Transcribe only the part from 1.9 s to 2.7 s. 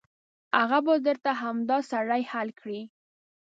سړی حل